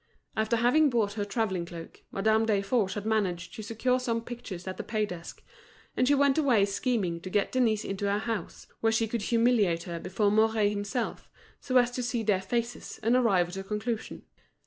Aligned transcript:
After 0.35 0.55
having 0.55 0.89
bought 0.89 1.13
her 1.13 1.23
travelling 1.25 1.67
cloak, 1.67 2.01
Madame 2.11 2.47
Desforges 2.47 2.95
had 2.95 3.05
managed 3.05 3.53
to 3.53 3.61
secure 3.61 3.99
some 3.99 4.23
pictures 4.23 4.65
at 4.67 4.77
the 4.77 4.83
pay 4.83 5.05
desk; 5.05 5.43
and 5.95 6.07
she 6.07 6.15
went 6.15 6.39
away 6.39 6.65
scheming 6.65 7.21
to 7.21 7.29
get 7.29 7.51
Denise 7.51 7.85
into 7.85 8.05
her 8.09 8.17
house, 8.17 8.65
where 8.79 8.91
she 8.91 9.07
could 9.07 9.21
humiliate 9.21 9.83
her 9.83 9.99
before 9.99 10.31
Mouret 10.31 10.71
himself, 10.71 11.29
so 11.59 11.77
as 11.77 11.91
to 11.91 12.01
see 12.01 12.23
their 12.23 12.41
faces 12.41 12.99
and 13.03 13.15
arrive 13.15 13.49
at 13.49 13.57
a 13.57 13.63
conclusion. 13.63 14.23